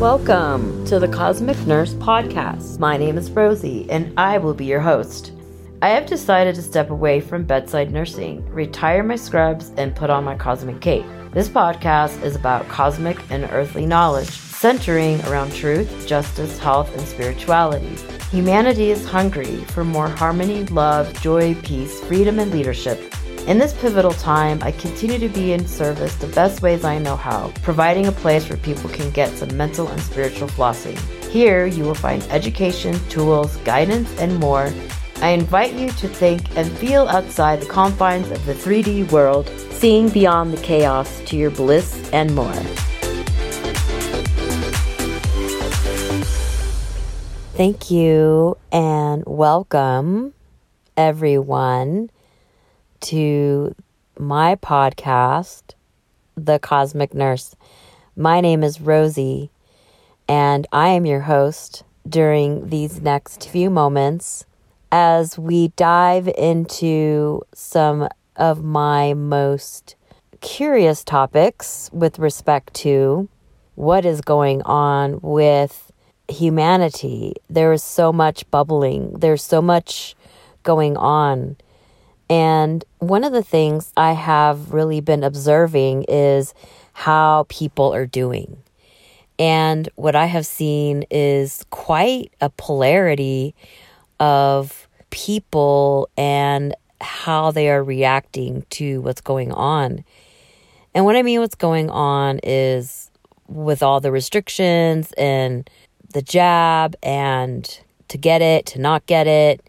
Welcome 0.00 0.84
to 0.88 0.98
the 0.98 1.08
Cosmic 1.08 1.58
Nurse 1.66 1.94
Podcast. 1.94 2.78
My 2.78 2.98
name 2.98 3.16
is 3.16 3.30
Rosie, 3.30 3.90
and 3.90 4.12
I 4.20 4.36
will 4.36 4.52
be 4.52 4.66
your 4.66 4.80
host. 4.80 5.32
I 5.80 5.88
have 5.88 6.04
decided 6.04 6.54
to 6.56 6.62
step 6.62 6.90
away 6.90 7.18
from 7.18 7.44
bedside 7.44 7.90
nursing, 7.90 8.46
retire 8.50 9.02
my 9.02 9.16
scrubs, 9.16 9.72
and 9.78 9.96
put 9.96 10.10
on 10.10 10.22
my 10.22 10.36
cosmic 10.36 10.82
cape. 10.82 11.06
This 11.32 11.48
podcast 11.48 12.22
is 12.22 12.36
about 12.36 12.68
cosmic 12.68 13.18
and 13.30 13.48
earthly 13.52 13.86
knowledge, 13.86 14.28
centering 14.28 15.18
around 15.24 15.54
truth, 15.54 16.06
justice, 16.06 16.58
health, 16.58 16.94
and 16.94 17.08
spirituality. 17.08 17.96
Humanity 18.30 18.90
is 18.90 19.06
hungry 19.06 19.56
for 19.68 19.82
more 19.82 20.08
harmony, 20.08 20.66
love, 20.66 21.10
joy, 21.22 21.54
peace, 21.62 22.00
freedom, 22.00 22.38
and 22.38 22.52
leadership. 22.52 23.15
In 23.46 23.58
this 23.58 23.72
pivotal 23.74 24.10
time, 24.10 24.58
I 24.60 24.72
continue 24.72 25.20
to 25.20 25.28
be 25.28 25.52
in 25.52 25.68
service 25.68 26.16
the 26.16 26.26
best 26.26 26.62
ways 26.62 26.84
I 26.84 26.98
know 26.98 27.14
how, 27.14 27.52
providing 27.62 28.08
a 28.08 28.12
place 28.12 28.48
where 28.48 28.58
people 28.58 28.90
can 28.90 29.08
get 29.12 29.30
some 29.38 29.56
mental 29.56 29.86
and 29.86 30.00
spiritual 30.00 30.48
flossing. 30.48 30.98
Here, 31.30 31.64
you 31.64 31.84
will 31.84 31.94
find 31.94 32.24
education, 32.24 32.98
tools, 33.08 33.56
guidance, 33.58 34.12
and 34.18 34.40
more. 34.40 34.72
I 35.18 35.28
invite 35.28 35.74
you 35.74 35.90
to 35.90 36.08
think 36.08 36.56
and 36.56 36.68
feel 36.78 37.06
outside 37.06 37.60
the 37.60 37.66
confines 37.66 38.32
of 38.32 38.44
the 38.46 38.52
3D 38.52 39.12
world, 39.12 39.48
seeing 39.70 40.08
beyond 40.08 40.52
the 40.52 40.60
chaos 40.62 41.20
to 41.26 41.36
your 41.36 41.52
bliss 41.52 42.10
and 42.12 42.34
more. 42.34 42.52
Thank 47.54 47.92
you 47.92 48.58
and 48.72 49.22
welcome, 49.24 50.34
everyone 50.96 52.10
to 53.06 53.72
my 54.18 54.56
podcast, 54.56 55.74
The 56.34 56.58
Cosmic 56.58 57.14
Nurse. 57.14 57.54
My 58.16 58.40
name 58.40 58.64
is 58.64 58.80
Rosie, 58.80 59.52
and 60.26 60.66
I 60.72 60.88
am 60.88 61.06
your 61.06 61.20
host 61.20 61.84
during 62.08 62.68
these 62.68 63.00
next 63.00 63.48
few 63.48 63.70
moments 63.70 64.44
as 64.90 65.38
we 65.38 65.68
dive 65.76 66.26
into 66.36 67.42
some 67.54 68.08
of 68.34 68.64
my 68.64 69.14
most 69.14 69.94
curious 70.40 71.04
topics 71.04 71.88
with 71.92 72.18
respect 72.18 72.74
to 72.74 73.28
what 73.76 74.04
is 74.04 74.20
going 74.20 74.62
on 74.62 75.20
with 75.22 75.92
humanity. 76.26 77.34
There 77.48 77.72
is 77.72 77.84
so 77.84 78.12
much 78.12 78.50
bubbling, 78.50 79.12
there's 79.12 79.44
so 79.44 79.62
much 79.62 80.16
going 80.64 80.96
on 80.96 81.56
and 82.28 82.84
one 82.98 83.24
of 83.24 83.32
the 83.32 83.42
things 83.42 83.92
I 83.96 84.12
have 84.12 84.72
really 84.72 85.00
been 85.00 85.22
observing 85.22 86.04
is 86.08 86.54
how 86.92 87.46
people 87.48 87.94
are 87.94 88.06
doing. 88.06 88.56
And 89.38 89.88
what 89.96 90.16
I 90.16 90.26
have 90.26 90.46
seen 90.46 91.04
is 91.10 91.64
quite 91.70 92.32
a 92.40 92.50
polarity 92.50 93.54
of 94.18 94.88
people 95.10 96.08
and 96.16 96.74
how 97.00 97.50
they 97.50 97.70
are 97.70 97.84
reacting 97.84 98.64
to 98.70 99.02
what's 99.02 99.20
going 99.20 99.52
on. 99.52 100.04
And 100.94 101.04
what 101.04 101.16
I 101.16 101.22
mean 101.22 101.40
what's 101.40 101.54
going 101.54 101.90
on 101.90 102.40
is 102.42 103.10
with 103.46 103.82
all 103.82 104.00
the 104.00 104.10
restrictions 104.10 105.12
and 105.18 105.68
the 106.12 106.22
jab 106.22 106.96
and 107.02 107.78
to 108.08 108.18
get 108.18 108.40
it, 108.40 108.66
to 108.66 108.80
not 108.80 109.04
get 109.04 109.26
it, 109.26 109.60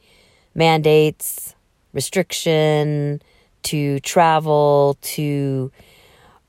mandates, 0.56 1.54
restriction 1.94 3.22
to 3.64 4.00
travel 4.02 4.98
to 5.02 5.72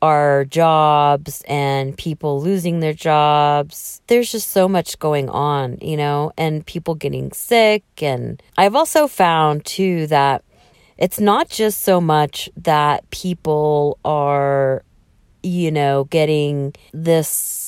our 0.01 0.45
jobs 0.45 1.43
and 1.49 1.97
people 1.97 2.41
losing 2.41 2.81
their 2.81 2.93
jobs. 2.93 4.01
There's 4.07 4.31
just 4.31 4.51
so 4.51 4.69
much 4.69 4.99
going 4.99 5.29
on, 5.29 5.79
you 5.81 5.97
know, 5.97 6.33
and 6.39 6.65
people 6.65 6.95
getting 6.95 7.33
sick. 7.33 7.83
And 8.01 8.41
I've 8.57 8.77
also 8.77 9.09
found 9.09 9.65
too 9.65 10.07
that 10.07 10.45
it's 10.97 11.19
not 11.21 11.49
just 11.49 11.83
so 11.83 12.01
much 12.01 12.49
that 12.57 13.09
people 13.11 13.99
are, 14.05 14.85
you 15.43 15.71
know, 15.71 16.05
getting 16.05 16.75
this 16.93 17.68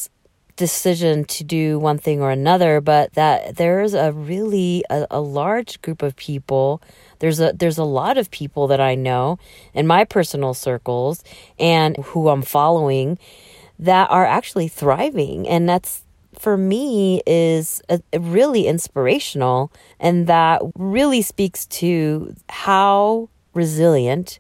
decision 0.61 1.25
to 1.25 1.43
do 1.43 1.79
one 1.79 1.97
thing 1.97 2.21
or 2.21 2.31
another, 2.31 2.83
but 2.83 3.15
that 3.15 3.57
there's 3.57 3.95
a 3.95 4.13
really 4.13 4.85
a, 4.91 5.07
a 5.11 5.21
large 5.21 5.81
group 5.81 6.03
of 6.03 6.15
people. 6.17 6.83
There's 7.19 7.41
a 7.41 7.55
there's 7.55 7.79
a 7.79 7.85
lot 7.85 8.19
of 8.19 8.31
people 8.31 8.67
that 8.67 8.79
I 8.79 8.95
know 8.95 9.39
in 9.73 9.87
my 9.87 10.05
personal 10.05 10.53
circles 10.53 11.25
and 11.59 11.97
who 11.97 12.29
I'm 12.29 12.43
following 12.43 13.19
that 13.79 14.11
are 14.11 14.27
actually 14.27 14.69
thriving. 14.69 15.49
And 15.49 15.67
that's 15.67 16.05
for 16.39 16.59
me 16.59 17.23
is 17.27 17.81
a, 17.89 18.03
a 18.13 18.21
really 18.21 18.67
inspirational 18.67 19.73
and 19.99 20.27
that 20.27 20.61
really 20.77 21.23
speaks 21.23 21.65
to 21.81 22.35
how 22.51 23.31
resilient 23.55 24.39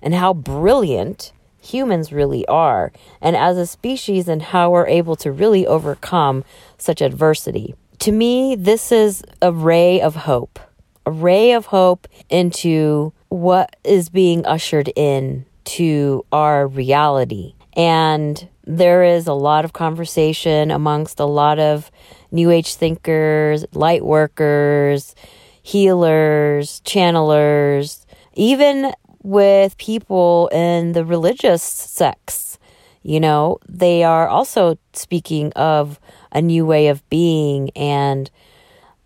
and 0.00 0.14
how 0.14 0.32
brilliant 0.32 1.32
humans 1.66 2.12
really 2.12 2.46
are 2.46 2.92
and 3.20 3.36
as 3.36 3.58
a 3.58 3.66
species 3.66 4.28
and 4.28 4.42
how 4.42 4.70
we're 4.70 4.86
able 4.86 5.16
to 5.16 5.32
really 5.32 5.66
overcome 5.66 6.44
such 6.78 7.00
adversity. 7.00 7.74
To 8.00 8.12
me, 8.12 8.56
this 8.56 8.92
is 8.92 9.22
a 9.42 9.52
ray 9.52 10.00
of 10.00 10.14
hope 10.16 10.58
a 11.06 11.10
ray 11.10 11.52
of 11.52 11.66
hope 11.66 12.08
into 12.28 13.12
what 13.28 13.76
is 13.84 14.08
being 14.08 14.44
ushered 14.44 14.90
in 14.96 15.46
to 15.64 16.26
our 16.32 16.66
reality. 16.66 17.54
And 17.74 18.48
there 18.64 19.04
is 19.04 19.28
a 19.28 19.32
lot 19.32 19.64
of 19.64 19.72
conversation 19.72 20.70
amongst 20.72 21.20
a 21.20 21.24
lot 21.24 21.58
of 21.60 21.90
New 22.32 22.50
Age 22.50 22.74
thinkers, 22.74 23.64
light 23.72 24.04
workers, 24.04 25.14
healers, 25.62 26.80
channelers, 26.84 28.04
even 28.34 28.92
with 29.26 29.76
people 29.76 30.48
in 30.52 30.92
the 30.92 31.04
religious 31.04 31.60
sects. 31.60 32.58
You 33.02 33.18
know, 33.18 33.58
they 33.68 34.04
are 34.04 34.28
also 34.28 34.78
speaking 34.92 35.52
of 35.54 35.98
a 36.30 36.40
new 36.40 36.64
way 36.64 36.88
of 36.88 37.08
being 37.10 37.70
and 37.74 38.30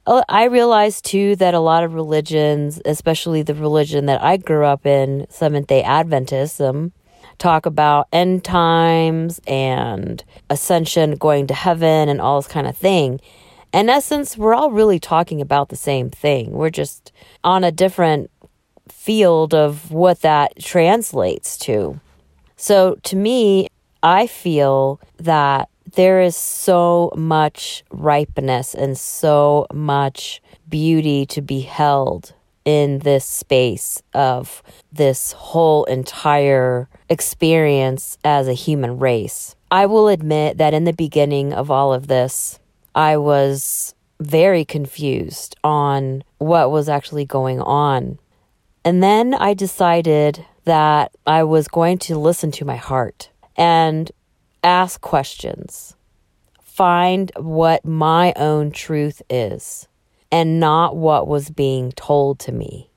Oh, 0.06 0.24
I 0.28 0.44
realize 0.44 1.00
too 1.00 1.36
that 1.36 1.54
a 1.54 1.60
lot 1.60 1.84
of 1.84 1.94
religions, 1.94 2.80
especially 2.84 3.42
the 3.42 3.54
religion 3.54 4.06
that 4.06 4.22
I 4.22 4.38
grew 4.38 4.64
up 4.64 4.86
in, 4.86 5.26
Seventh 5.28 5.68
day 5.68 5.82
Adventism, 5.82 6.92
talk 7.38 7.66
about 7.66 8.08
end 8.12 8.42
times 8.42 9.40
and 9.46 10.24
ascension, 10.48 11.16
going 11.16 11.46
to 11.48 11.54
heaven, 11.54 12.08
and 12.08 12.20
all 12.20 12.40
this 12.40 12.50
kind 12.50 12.66
of 12.66 12.76
thing. 12.76 13.20
In 13.72 13.88
essence, 13.88 14.36
we're 14.36 14.54
all 14.54 14.70
really 14.70 14.98
talking 14.98 15.40
about 15.40 15.68
the 15.68 15.76
same 15.76 16.10
thing. 16.10 16.52
We're 16.52 16.70
just 16.70 17.12
on 17.44 17.62
a 17.62 17.70
different 17.70 18.30
field 18.90 19.54
of 19.54 19.90
what 19.90 20.20
that 20.20 20.58
translates 20.60 21.56
to. 21.58 22.00
So 22.56 22.96
to 23.04 23.16
me, 23.16 23.68
I 24.02 24.26
feel 24.26 25.00
that 25.18 25.68
there 25.94 26.20
is 26.20 26.36
so 26.36 27.12
much 27.16 27.82
ripeness 27.90 28.74
and 28.74 28.96
so 28.96 29.66
much 29.72 30.40
beauty 30.68 31.26
to 31.26 31.40
be 31.40 31.60
held 31.60 32.32
in 32.64 33.00
this 33.00 33.24
space 33.24 34.02
of 34.14 34.62
this 34.92 35.32
whole 35.32 35.84
entire 35.84 36.88
experience 37.08 38.18
as 38.24 38.46
a 38.46 38.52
human 38.52 38.98
race. 38.98 39.56
I 39.70 39.86
will 39.86 40.08
admit 40.08 40.58
that 40.58 40.74
in 40.74 40.84
the 40.84 40.92
beginning 40.92 41.52
of 41.52 41.70
all 41.70 41.92
of 41.92 42.06
this, 42.06 42.58
I 42.94 43.16
was 43.16 43.94
very 44.20 44.64
confused 44.64 45.56
on 45.64 46.22
what 46.38 46.70
was 46.70 46.88
actually 46.88 47.24
going 47.24 47.60
on. 47.60 48.18
And 48.84 49.02
then 49.02 49.34
I 49.34 49.54
decided 49.54 50.44
that 50.64 51.12
I 51.26 51.42
was 51.44 51.68
going 51.68 51.98
to 51.98 52.18
listen 52.18 52.50
to 52.52 52.64
my 52.64 52.76
heart. 52.76 53.30
And 53.56 54.10
ask 54.62 55.00
questions, 55.00 55.96
find 56.62 57.32
what 57.36 57.84
my 57.84 58.32
own 58.36 58.70
truth 58.70 59.22
is 59.28 59.88
and 60.32 60.60
not 60.60 60.96
what 60.96 61.26
was 61.26 61.50
being 61.50 61.92
told 61.92 62.38
to 62.40 62.52
me. 62.52 62.90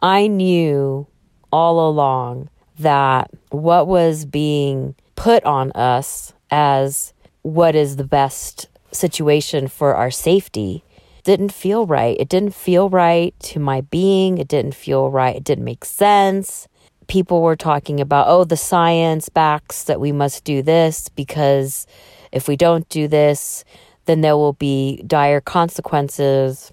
I 0.00 0.26
knew 0.26 1.06
all 1.52 1.88
along 1.88 2.48
that 2.78 3.30
what 3.50 3.86
was 3.86 4.24
being 4.24 4.94
put 5.14 5.44
on 5.44 5.72
us 5.72 6.32
as 6.50 7.12
what 7.42 7.74
is 7.74 7.96
the 7.96 8.04
best 8.04 8.68
situation 8.92 9.68
for 9.68 9.94
our 9.94 10.10
safety 10.10 10.82
didn't 11.24 11.52
feel 11.52 11.86
right. 11.86 12.16
It 12.18 12.28
didn't 12.28 12.54
feel 12.54 12.88
right 12.88 13.34
to 13.40 13.60
my 13.60 13.80
being. 13.82 14.38
It 14.38 14.48
didn't 14.48 14.74
feel 14.74 15.10
right. 15.10 15.36
It 15.36 15.44
didn't 15.44 15.64
make 15.64 15.84
sense 15.84 16.68
people 17.10 17.42
were 17.42 17.56
talking 17.56 18.00
about, 18.00 18.28
oh, 18.28 18.44
the 18.44 18.56
science 18.56 19.28
backs 19.28 19.82
that 19.84 20.00
we 20.00 20.12
must 20.12 20.44
do 20.44 20.62
this 20.62 21.08
because 21.08 21.84
if 22.30 22.46
we 22.46 22.56
don't 22.56 22.88
do 22.88 23.08
this, 23.08 23.64
then 24.04 24.20
there 24.20 24.36
will 24.36 24.52
be 24.52 25.02
dire 25.08 25.40
consequences. 25.40 26.72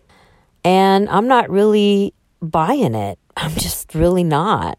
And 0.63 1.09
I'm 1.09 1.27
not 1.27 1.49
really 1.49 2.13
buying 2.39 2.93
it. 2.93 3.17
I'm 3.37 3.55
just 3.55 3.95
really 3.95 4.23
not. 4.23 4.77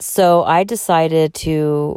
So 0.00 0.44
I 0.44 0.64
decided 0.64 1.32
to 1.34 1.96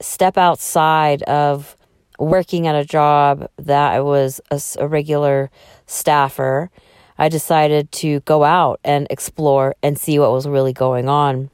step 0.00 0.38
outside 0.38 1.24
of 1.24 1.76
working 2.20 2.68
at 2.68 2.76
a 2.76 2.84
job 2.84 3.48
that 3.56 3.92
I 3.92 4.00
was 4.00 4.40
a, 4.52 4.60
a 4.78 4.86
regular 4.86 5.50
staffer, 5.92 6.70
I 7.18 7.28
decided 7.28 7.92
to 7.92 8.20
go 8.20 8.44
out 8.44 8.80
and 8.84 9.06
explore 9.10 9.76
and 9.82 9.98
see 9.98 10.18
what 10.18 10.32
was 10.32 10.48
really 10.48 10.72
going 10.72 11.08
on. 11.08 11.50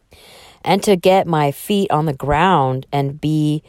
And 0.64 0.82
to 0.84 0.96
get 0.96 1.26
my 1.26 1.50
feet 1.50 1.90
on 1.90 2.06
the 2.06 2.12
ground 2.12 2.86
and 2.92 3.20
be 3.20 3.62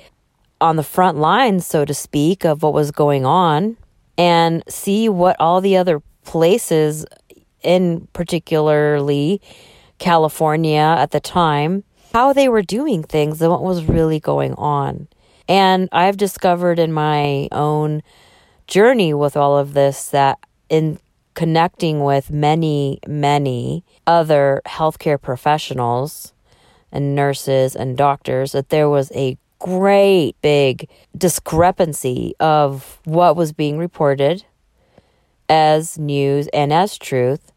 on 0.62 0.76
the 0.76 0.84
front 0.84 1.18
lines, 1.18 1.66
so 1.66 1.86
to 1.86 1.94
speak, 1.94 2.46
of 2.46 2.64
what 2.64 2.74
was 2.74 2.92
going 2.92 3.26
on 3.26 3.78
and 4.18 4.64
see 4.68 5.08
what 5.08 5.36
all 5.40 5.62
the 5.62 5.78
other 5.78 6.02
places, 6.24 7.06
in 7.64 8.08
particularly 8.14 9.42
California 9.98 10.96
at 11.00 11.12
the 11.12 11.20
time, 11.20 11.84
how 12.14 12.34
they 12.34 12.50
were 12.50 12.62
doing 12.62 13.04
things 13.04 13.42
and 13.42 13.52
what 13.52 13.64
was 13.64 13.86
really 13.86 14.20
going 14.20 14.54
on. 14.56 15.08
And 15.48 15.90
I've 15.92 16.18
discovered 16.18 16.80
in 16.80 16.92
my 16.92 17.48
own 17.52 18.04
journey 18.68 19.14
with 19.14 19.36
all 19.38 19.58
of 19.58 19.74
this 19.74 20.10
that 20.10 20.40
in 20.70 21.00
connecting 21.34 22.04
with 22.04 22.32
many, 22.32 23.00
many 23.08 23.84
other 24.06 24.62
healthcare 24.66 25.22
professionals 25.22 26.34
and 26.92 27.16
nurses 27.16 27.76
and 27.76 27.98
doctors, 27.98 28.52
that 28.52 28.70
there 28.70 28.90
was 28.90 29.12
a 29.14 29.38
great 29.60 30.36
big 30.42 30.90
discrepancy 31.18 32.34
of 32.40 33.00
what 33.06 33.36
was 33.36 33.52
being 33.52 33.78
reported 33.78 34.44
as 35.48 35.98
news 35.98 36.48
and 36.54 36.72
as 36.72 36.98
truth 36.98 37.52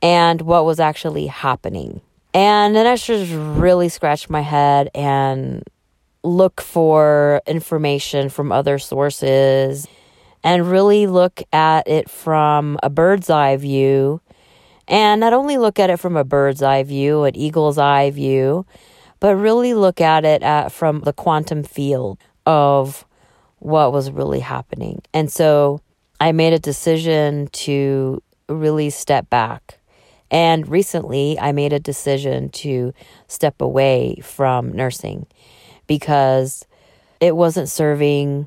and 0.00 0.42
what 0.42 0.64
was 0.64 0.80
actually 0.80 1.26
happening. 1.26 2.00
And 2.34 2.74
then 2.74 2.86
I 2.86 2.96
just 2.96 3.32
really 3.32 3.88
scratched 3.88 4.30
my 4.30 4.42
head 4.42 4.90
and 4.94 5.64
look 6.22 6.60
for 6.60 7.40
information 7.46 8.28
from 8.28 8.52
other 8.52 8.78
sources 8.78 9.86
and 10.42 10.70
really 10.70 11.06
look 11.06 11.42
at 11.52 11.88
it 11.88 12.08
from 12.10 12.78
a 12.82 12.90
bird's 12.90 13.30
eye 13.30 13.56
view. 13.56 14.20
And 14.86 15.20
not 15.20 15.32
only 15.32 15.58
look 15.58 15.78
at 15.78 15.90
it 15.90 15.98
from 15.98 16.16
a 16.16 16.24
bird's 16.24 16.62
eye 16.62 16.82
view, 16.82 17.24
an 17.24 17.36
eagle's 17.36 17.78
eye 17.78 18.10
view, 18.10 18.64
but 19.20 19.36
really 19.36 19.74
look 19.74 20.00
at 20.00 20.24
it 20.24 20.42
at, 20.42 20.72
from 20.72 21.00
the 21.00 21.12
quantum 21.12 21.62
field 21.62 22.18
of 22.46 23.04
what 23.58 23.92
was 23.92 24.10
really 24.10 24.40
happening. 24.40 25.02
And 25.12 25.30
so 25.30 25.80
I 26.20 26.32
made 26.32 26.52
a 26.52 26.58
decision 26.58 27.48
to 27.48 28.22
really 28.48 28.90
step 28.90 29.28
back. 29.28 29.78
And 30.30 30.68
recently, 30.68 31.38
I 31.38 31.52
made 31.52 31.72
a 31.72 31.80
decision 31.80 32.50
to 32.50 32.92
step 33.28 33.60
away 33.60 34.16
from 34.22 34.72
nursing 34.72 35.26
because 35.86 36.66
it 37.20 37.34
wasn't 37.34 37.68
serving 37.68 38.46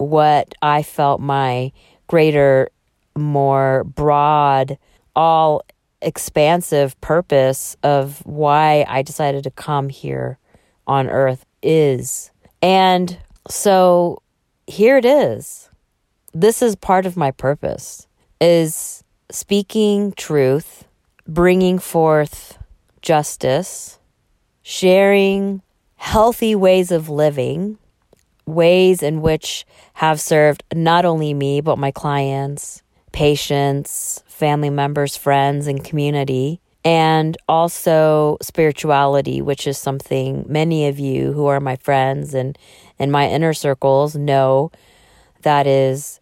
what 0.00 0.54
I 0.62 0.82
felt 0.82 1.20
my 1.20 1.72
greater, 2.06 2.70
more 3.16 3.84
broad, 3.84 4.78
all 5.14 5.62
expansive 6.00 6.98
purpose 7.02 7.76
of 7.82 8.24
why 8.24 8.86
I 8.88 9.02
decided 9.02 9.44
to 9.44 9.50
come 9.50 9.90
here 9.90 10.38
on 10.86 11.08
earth 11.08 11.44
is. 11.62 12.30
And 12.62 13.18
so 13.48 14.22
here 14.66 14.96
it 14.96 15.04
is. 15.04 15.68
This 16.32 16.62
is 16.62 16.76
part 16.76 17.04
of 17.04 17.16
my 17.16 17.30
purpose 17.30 18.06
is 18.40 19.04
speaking 19.30 20.12
truth, 20.12 20.84
bringing 21.28 21.78
forth 21.78 22.56
justice, 23.02 23.98
sharing 24.62 25.60
healthy 25.96 26.54
ways 26.54 26.90
of 26.90 27.10
living, 27.10 27.76
ways 28.46 29.02
in 29.02 29.20
which 29.20 29.66
have 30.00 30.18
served 30.18 30.64
not 30.72 31.04
only 31.04 31.34
me 31.34 31.60
but 31.60 31.76
my 31.76 31.90
clients, 31.90 32.82
patients, 33.12 34.24
family 34.28 34.70
members, 34.70 35.14
friends, 35.14 35.66
and 35.66 35.84
community. 35.84 36.58
And 36.86 37.36
also 37.46 38.38
spirituality, 38.40 39.42
which 39.42 39.66
is 39.66 39.76
something 39.76 40.46
many 40.48 40.88
of 40.88 40.98
you 40.98 41.34
who 41.34 41.44
are 41.48 41.60
my 41.60 41.76
friends 41.76 42.32
and 42.32 42.56
in 42.98 43.10
my 43.10 43.28
inner 43.28 43.52
circles 43.52 44.16
know 44.16 44.72
that 45.42 45.66
is 45.66 46.18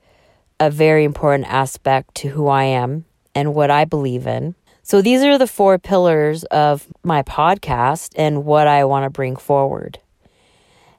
a 0.59 0.73
very 0.73 1.05
important 1.05 1.47
aspect 1.47 2.17
to 2.17 2.31
who 2.31 2.49
I 2.49 2.65
am 2.65 3.05
and 3.33 3.55
what 3.55 3.71
I 3.71 3.85
believe 3.85 4.27
in. 4.27 4.57
So 4.83 5.01
these 5.01 5.23
are 5.23 5.39
the 5.39 5.47
four 5.47 5.79
pillars 5.79 6.43
of 6.51 6.89
my 7.05 7.23
podcast 7.23 8.11
and 8.17 8.45
what 8.45 8.67
I 8.67 8.85
want 8.87 9.05
to 9.05 9.11
bring 9.11 9.37
forward. 9.37 10.01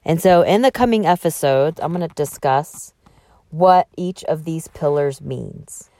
And 0.04 0.20
so 0.20 0.42
in 0.42 0.62
the 0.62 0.70
coming 0.70 1.06
episodes, 1.06 1.80
I'm 1.82 1.92
going 1.92 2.08
to 2.08 2.14
discuss 2.14 2.94
what 3.50 3.88
each 3.96 4.24
of 4.24 4.44
these 4.44 4.68
pillars 4.68 5.20
means 5.20 5.90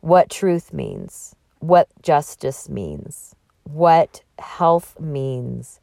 what 0.00 0.30
truth 0.30 0.72
means, 0.72 1.34
what 1.58 1.88
justice 2.00 2.68
means, 2.68 3.34
what 3.64 4.22
health 4.38 4.94
means, 5.00 5.80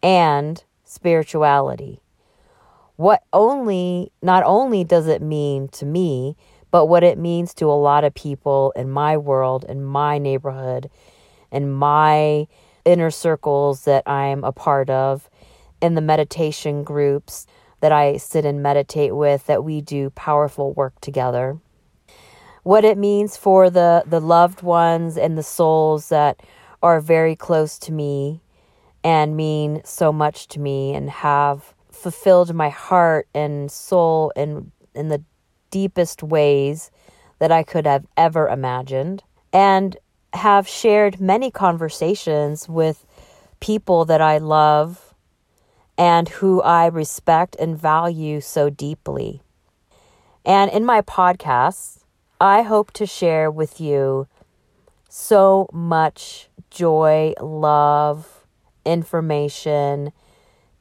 and 0.00 0.62
spirituality. 0.84 2.00
What 2.94 3.24
only, 3.32 4.12
not 4.22 4.44
only 4.44 4.84
does 4.84 5.08
it 5.08 5.22
mean 5.22 5.68
to 5.68 5.86
me, 5.86 6.36
but 6.70 6.86
what 6.86 7.02
it 7.02 7.18
means 7.18 7.52
to 7.54 7.66
a 7.66 7.72
lot 7.72 8.04
of 8.04 8.14
people 8.14 8.72
in 8.76 8.90
my 8.90 9.16
world, 9.16 9.64
in 9.68 9.82
my 9.84 10.18
neighborhood, 10.18 10.88
in 11.50 11.70
my 11.70 12.46
inner 12.84 13.10
circles 13.10 13.84
that 13.84 14.08
I'm 14.08 14.44
a 14.44 14.52
part 14.52 14.88
of, 14.88 15.28
in 15.80 15.94
the 15.94 16.00
meditation 16.00 16.84
groups 16.84 17.46
that 17.80 17.92
I 17.92 18.16
sit 18.16 18.44
and 18.44 18.62
meditate 18.62 19.14
with, 19.14 19.46
that 19.46 19.64
we 19.64 19.80
do 19.80 20.10
powerful 20.10 20.72
work 20.72 21.00
together 21.00 21.58
what 22.68 22.84
it 22.84 22.98
means 22.98 23.34
for 23.34 23.70
the, 23.70 24.02
the 24.06 24.20
loved 24.20 24.60
ones 24.60 25.16
and 25.16 25.38
the 25.38 25.42
souls 25.42 26.10
that 26.10 26.38
are 26.82 27.00
very 27.00 27.34
close 27.34 27.78
to 27.78 27.92
me 27.92 28.42
and 29.02 29.34
mean 29.34 29.80
so 29.84 30.12
much 30.12 30.48
to 30.48 30.60
me 30.60 30.94
and 30.94 31.08
have 31.08 31.74
fulfilled 31.90 32.54
my 32.54 32.68
heart 32.68 33.26
and 33.34 33.72
soul 33.72 34.30
in, 34.36 34.70
in 34.94 35.08
the 35.08 35.22
deepest 35.70 36.22
ways 36.22 36.90
that 37.38 37.50
I 37.50 37.62
could 37.62 37.86
have 37.86 38.06
ever 38.18 38.48
imagined. 38.48 39.22
And 39.50 39.96
have 40.34 40.68
shared 40.68 41.18
many 41.18 41.50
conversations 41.50 42.68
with 42.68 43.06
people 43.60 44.04
that 44.04 44.20
I 44.20 44.36
love 44.36 45.07
and 45.98 46.28
who 46.28 46.62
I 46.62 46.86
respect 46.86 47.56
and 47.58 47.76
value 47.76 48.40
so 48.40 48.70
deeply. 48.70 49.42
And 50.46 50.70
in 50.70 50.84
my 50.84 51.02
podcasts, 51.02 52.04
I 52.40 52.62
hope 52.62 52.92
to 52.92 53.04
share 53.04 53.50
with 53.50 53.80
you 53.80 54.28
so 55.08 55.68
much 55.72 56.48
joy, 56.70 57.34
love, 57.40 58.46
information, 58.84 60.12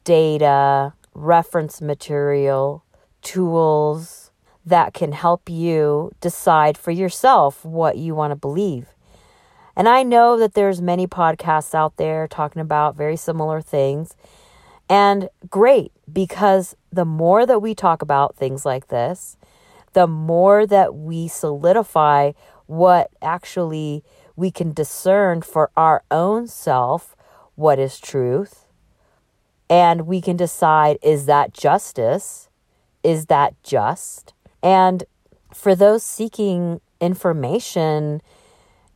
data, 0.03 0.93
reference 1.15 1.81
material, 1.81 2.83
tools 3.23 4.31
that 4.63 4.93
can 4.93 5.13
help 5.13 5.49
you 5.49 6.11
decide 6.21 6.77
for 6.77 6.91
yourself 6.91 7.65
what 7.65 7.97
you 7.97 8.13
want 8.13 8.31
to 8.31 8.35
believe. 8.35 8.87
And 9.75 9.87
I 9.87 10.03
know 10.03 10.37
that 10.37 10.53
there's 10.53 10.81
many 10.81 11.07
podcasts 11.07 11.73
out 11.73 11.97
there 11.97 12.27
talking 12.27 12.61
about 12.61 12.95
very 12.95 13.15
similar 13.15 13.61
things. 13.61 14.15
And 14.89 15.29
great 15.49 15.91
because 16.11 16.75
the 16.91 17.05
more 17.05 17.45
that 17.45 17.61
we 17.61 17.75
talk 17.75 18.01
about 18.01 18.35
things 18.35 18.65
like 18.65 18.87
this, 18.87 19.37
the 19.93 20.07
more 20.07 20.65
that 20.65 20.95
we 20.95 21.27
solidify 21.27 22.31
what 22.67 23.09
actually 23.21 24.03
we 24.35 24.51
can 24.51 24.71
discern 24.71 25.41
for 25.41 25.71
our 25.75 26.03
own 26.11 26.47
self 26.47 27.15
what 27.55 27.79
is 27.79 27.99
truth. 27.99 28.65
And 29.69 30.07
we 30.07 30.21
can 30.21 30.37
decide 30.37 30.97
is 31.01 31.25
that 31.25 31.53
justice? 31.53 32.49
Is 33.03 33.25
that 33.25 33.61
just? 33.63 34.33
And 34.61 35.03
for 35.53 35.75
those 35.75 36.03
seeking 36.03 36.79
information 37.01 38.21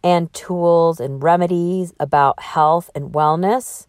and 0.03 0.31
tools 0.33 0.99
and 0.99 1.21
remedies 1.21 1.93
about 1.99 2.39
health 2.41 2.89
and 2.95 3.11
wellness 3.11 3.87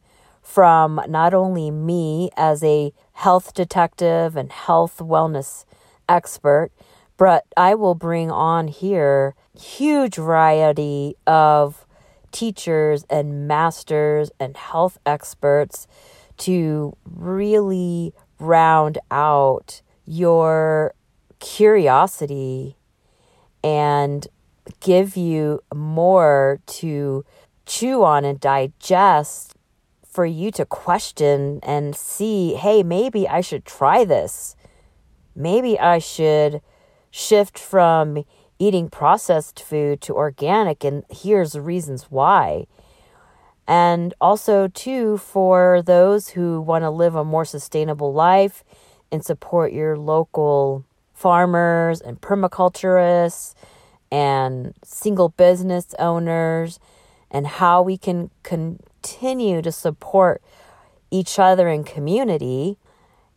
from 0.53 1.01
not 1.09 1.33
only 1.33 1.71
me 1.71 2.29
as 2.37 2.63
a 2.63 2.93
health 3.15 3.55
detective 3.55 4.37
and 4.37 4.53
health 4.53 4.99
wellness 4.99 5.65
expert, 6.11 6.71
but 7.17 7.47
I 7.57 7.75
will 7.75 7.95
bring 7.95 8.31
on 8.31 8.69
here 8.69 9.35
huge 9.59 10.17
variety 10.17 11.17
of 11.27 11.87
teachers 12.33 13.07
and 13.09 13.49
masters 13.49 14.31
and 14.39 14.55
health 14.55 14.99
experts 15.07 15.87
to 16.39 16.99
really 17.07 18.13
round 18.39 18.99
out 19.11 19.81
your 20.05 20.93
curiosity 21.39 22.77
and 23.65 24.27
give 24.81 25.17
you 25.17 25.63
more 25.75 26.61
to 26.67 27.25
chew 27.65 28.05
on 28.05 28.27
and 28.27 28.39
digest 28.39 29.55
for 30.13 30.25
you 30.27 30.51
to 30.53 30.65
question 30.65 31.59
and 31.63 31.97
see 31.97 32.55
hey, 32.55 32.83
maybe 32.83 33.27
I 33.27 33.41
should 33.41 33.65
try 33.65 34.05
this 34.05 34.55
maybe 35.35 35.79
I 35.79 35.99
should 35.99 36.61
shift 37.11 37.59
from 37.59 38.25
eating 38.59 38.89
processed 38.89 39.63
food 39.63 40.01
to 40.03 40.15
organic, 40.15 40.85
and 40.85 41.05
here's 41.11 41.53
the 41.53 41.61
reasons 41.61 42.05
why. 42.05 42.67
And 43.67 44.15
also, 44.21 44.69
too, 44.69 45.19
for 45.19 45.83
those 45.83 46.31
who 46.31 46.61
want 46.61 46.83
to 46.83 46.91
live 46.91 47.15
a 47.15 47.25
more 47.25 47.45
sustainable 47.45 48.13
life 48.13 48.65
and 49.11 49.25
support 49.25 49.73
your 49.73 49.97
local 49.97 50.85
farmers 51.13 52.01
and 52.01 52.21
permaculturists 52.21 53.55
and 54.11 54.75
single 54.85 55.31
business 55.31 55.95
owners, 55.99 56.79
and 57.31 57.47
how 57.47 57.83
we 57.83 57.97
can 57.97 58.31
continue 59.03 59.61
to 59.63 59.73
support 59.73 60.43
each 61.11 61.39
other 61.39 61.69
in 61.69 61.85
community. 61.85 62.79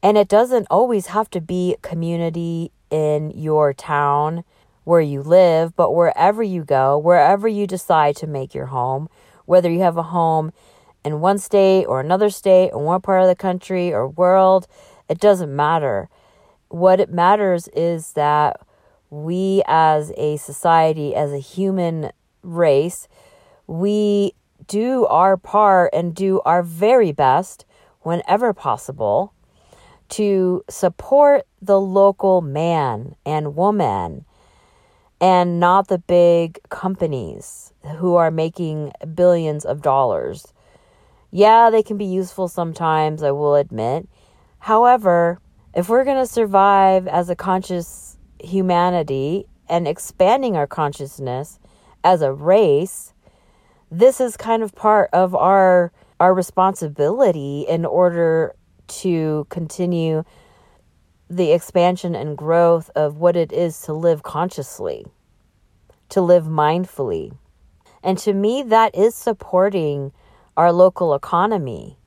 And 0.02 0.18
it 0.18 0.28
doesn't 0.28 0.68
always 0.70 1.08
have 1.08 1.30
to 1.32 1.42
be 1.42 1.76
community 1.82 2.72
in 2.92 3.32
your 3.32 3.74
town 3.74 4.44
where 4.84 5.02
you 5.02 5.24
live, 5.24 5.76
but 5.76 5.94
wherever 5.94 6.44
you 6.44 6.64
go, 6.64 6.98
wherever 6.98 7.48
you 7.48 7.66
decide 7.66 8.16
to 8.18 8.28
make 8.28 8.54
your 8.54 8.68
home, 8.68 9.10
whether 9.46 9.70
you 9.70 9.80
have 9.80 9.98
a 9.98 10.04
home 10.04 10.54
in 11.04 11.20
one 11.20 11.40
state 11.40 11.86
or 11.86 12.00
another 12.00 12.30
state 12.30 12.70
or 12.70 12.84
one 12.84 13.02
part 13.02 13.24
of 13.24 13.28
the 13.28 13.36
country 13.36 13.92
or 13.92 14.08
world, 14.08 14.68
it 15.10 15.20
doesn't 15.20 15.56
matter. 15.56 16.08
What 16.70 17.00
it 17.00 17.12
matters 17.12 17.68
is 17.70 18.14
that 18.14 18.60
we 19.10 19.64
as 19.66 20.12
a 20.18 20.38
society, 20.38 21.16
as 21.16 21.32
a 21.32 21.40
human 21.40 22.12
race, 22.44 23.08
we 23.66 24.34
do 24.68 25.06
our 25.08 25.38
part 25.38 25.92
and 25.94 26.16
do 26.16 26.42
our 26.42 26.64
very 26.64 27.12
best 27.12 27.66
whenever 28.02 28.54
possible 28.54 29.34
to 30.10 30.64
support 30.70 31.48
the 31.62 31.80
local 31.80 32.42
man 32.42 33.16
and 33.26 33.56
woman 33.56 34.26
and 35.20 35.60
not 35.60 35.88
the 35.88 35.98
big 35.98 36.60
companies 36.70 37.74
who 37.98 38.16
are 38.16 38.32
making 38.32 38.92
billions 39.14 39.66
of 39.66 39.82
dollars. 39.82 40.54
Yeah, 41.32 41.70
they 41.70 41.82
can 41.82 41.98
be 41.98 42.06
useful 42.06 42.48
sometimes, 42.48 43.24
I 43.24 43.32
will 43.32 43.56
admit. 43.56 44.08
However, 44.60 45.40
if 45.74 45.90
we're 45.90 46.06
going 46.06 46.18
to 46.18 46.32
survive 46.32 47.08
as 47.08 47.30
a 47.30 47.36
conscious 47.36 48.18
humanity 48.40 49.48
and 49.68 49.88
expanding 49.88 50.56
our 50.56 50.68
consciousness 50.68 51.60
as 52.04 52.22
a 52.22 52.32
race, 52.32 53.14
this 54.00 54.20
is 54.20 54.36
kind 54.36 54.62
of 54.62 54.76
part 54.76 55.10
of 55.14 55.34
our 55.34 55.92
our 56.20 56.34
responsibility 56.34 57.66
in 57.68 57.86
order 57.86 58.54
to 58.88 59.48
continue 59.50 60.24
the 61.30 61.52
expansion 61.52 62.14
and 62.16 62.38
growth 62.38 62.90
of 62.96 63.18
what 63.18 63.36
it 63.36 63.52
is 63.52 63.82
to 63.82 63.94
live 63.94 64.24
consciously, 64.24 65.06
to 66.10 66.22
live 66.22 66.46
mindfully. 66.46 67.36
And 68.04 68.18
to 68.20 68.34
me, 68.34 68.64
that 68.64 68.96
is 68.96 69.16
supporting 69.16 70.12
our 70.56 70.72
local 70.72 71.14
economy 71.14 71.98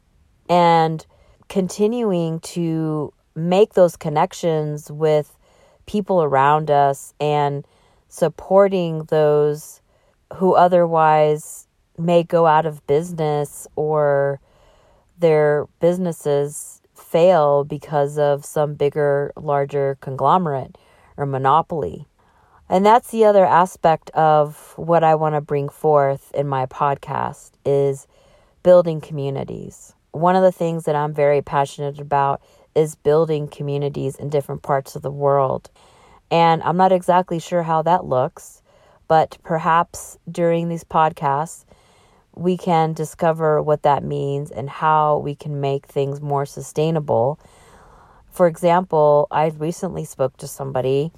and 0.49 1.05
continuing 1.49 2.41
to 2.41 3.13
make 3.35 3.75
those 3.75 3.97
connections 3.97 4.91
with 4.91 5.37
people 5.87 6.23
around 6.23 6.71
us 6.71 7.13
and 7.19 7.67
supporting 8.09 9.05
those 9.05 9.81
who 10.35 10.55
otherwise 10.55 11.68
may 11.99 12.23
go 12.23 12.47
out 12.47 12.67
of 12.67 12.87
business 12.87 13.67
or 13.77 14.41
their 15.19 15.67
businesses 15.81 16.81
fail 16.95 17.65
because 17.65 18.19
of 18.19 18.45
some 18.45 18.75
bigger, 18.75 19.33
larger 19.37 19.99
conglomerate 20.01 20.77
or 21.17 21.27
monopoly. 21.27 22.07
And 22.69 22.85
that's 22.85 23.11
the 23.11 23.25
other 23.25 23.47
aspect 23.47 24.11
of 24.11 24.75
what 24.77 25.03
I 25.03 25.15
want 25.15 25.35
to 25.35 25.41
bring 25.41 25.69
forth 25.69 26.31
in 26.35 26.47
my 26.47 26.67
podcast 26.67 27.53
is 27.65 28.07
building 28.63 29.01
communities. 29.01 29.95
One 30.13 30.37
of 30.37 30.43
the 30.43 30.53
things 30.53 30.85
that 30.85 30.95
I'm 30.95 31.15
very 31.15 31.41
passionate 31.41 31.99
about 31.99 32.43
is 32.75 32.95
building 32.95 33.49
communities 33.49 34.17
in 34.17 34.29
different 34.29 34.63
parts 34.63 34.95
of 34.95 35.03
the 35.03 35.11
world. 35.11 35.71
And 36.31 36.63
I'm 36.63 36.77
not 36.77 36.93
exactly 36.93 37.39
sure 37.39 37.63
how 37.63 37.83
that 37.83 38.05
looks, 38.05 38.63
but 39.07 39.39
perhaps 39.43 40.19
during 40.31 40.69
these 40.69 40.85
podcasts, 40.85 41.65
we 42.39 42.57
can 42.57 42.93
discover 42.93 43.61
what 43.61 43.83
that 43.83 44.05
means 44.05 44.53
and 44.53 44.71
how 44.71 45.19
we 45.19 45.35
can 45.35 45.61
make 45.61 45.87
things 45.87 46.21
more 46.21 46.47
sustainable. 46.47 47.39
For 48.31 48.47
example, 48.47 49.27
I 49.31 49.49
recently 49.49 50.05
spoke 50.05 50.37
to 50.37 50.47
somebody 50.47 51.11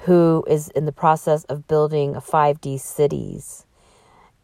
who 0.00 0.44
is 0.46 0.68
in 0.68 0.84
the 0.84 0.92
process 0.92 1.44
of 1.44 1.66
building 1.66 2.14
5D 2.14 2.78
cities 2.78 3.64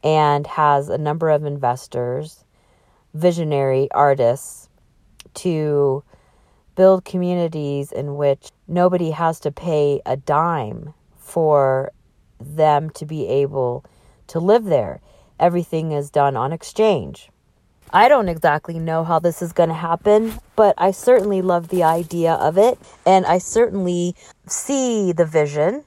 and 0.03 0.47
has 0.47 0.89
a 0.89 0.97
number 0.97 1.29
of 1.29 1.45
investors, 1.45 2.45
visionary 3.13 3.91
artists 3.93 4.71
to 5.35 6.03
build 6.75 7.05
communities 7.05 7.93
in 7.93 8.17
which 8.17 8.49
nobody 8.67 9.11
has 9.11 9.39
to 9.41 9.53
pay 9.53 10.01
a 10.07 10.17
dime 10.17 10.95
for 11.19 11.93
them 12.41 12.89
to 12.91 13.05
be 13.05 13.29
able 13.29 13.85
to 14.27 14.41
live 14.41 14.65
there 14.65 15.03
everything 15.43 15.93
is 15.93 16.09
done 16.09 16.37
on 16.37 16.53
exchange. 16.53 17.29
I 17.93 18.09
don't 18.09 18.31
exactly 18.31 18.79
know 18.79 19.05
how 19.05 19.19
this 19.19 19.43
is 19.43 19.53
going 19.53 19.69
to 19.69 19.75
happen, 19.75 20.33
but 20.57 20.75
I 20.79 20.93
certainly 20.93 21.43
love 21.43 21.69
the 21.69 21.83
idea 21.83 22.33
of 22.35 22.57
it. 22.57 22.79
And 23.05 23.27
I 23.27 23.37
certainly 23.37 24.17
see 24.47 25.13
the 25.13 25.27
vision 25.27 25.85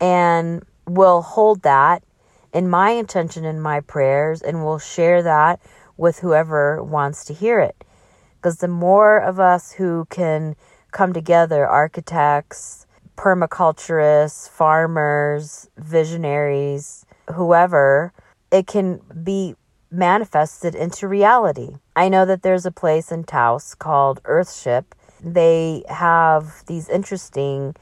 and 0.00 0.64
will 0.86 1.20
hold 1.20 1.62
that 1.62 2.02
in 2.54 2.70
my 2.70 2.90
intention 2.90 3.44
in 3.44 3.60
my 3.60 3.80
prayers 3.80 4.40
and 4.40 4.64
will 4.64 4.78
share 4.78 5.22
that 5.22 5.60
with 5.98 6.20
whoever 6.20 6.82
wants 6.82 7.26
to 7.26 7.34
hear 7.34 7.60
it. 7.60 7.84
Because 8.36 8.58
the 8.58 8.68
more 8.68 9.18
of 9.18 9.38
us 9.38 9.72
who 9.72 10.06
can 10.08 10.56
come 10.92 11.12
together, 11.12 11.66
architects, 11.66 12.86
permaculturists, 13.18 14.48
farmers, 14.48 15.68
visionaries, 15.76 17.04
whoever, 17.34 18.13
it 18.54 18.68
can 18.68 19.00
be 19.24 19.56
manifested 19.90 20.76
into 20.76 21.08
reality. 21.08 21.70
I 21.96 22.08
know 22.08 22.24
that 22.24 22.42
there's 22.42 22.64
a 22.64 22.70
place 22.70 23.10
in 23.10 23.24
Taos 23.24 23.74
called 23.74 24.22
Earthship. 24.22 24.84
They 25.20 25.82
have 25.88 26.64
these 26.66 26.88
interesting 26.88 27.74